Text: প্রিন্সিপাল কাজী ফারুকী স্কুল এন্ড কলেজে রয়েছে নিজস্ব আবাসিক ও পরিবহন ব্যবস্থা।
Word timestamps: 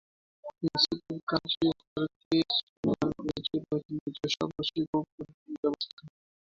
প্রিন্সিপাল 0.51 1.17
কাজী 1.29 1.67
ফারুকী 1.79 2.39
স্কুল 2.57 2.89
এন্ড 2.95 3.13
কলেজে 3.17 3.57
রয়েছে 3.61 3.91
নিজস্ব 3.97 4.39
আবাসিক 4.45 4.87
ও 4.91 5.09
পরিবহন 5.09 5.53
ব্যবস্থা। 5.61 6.03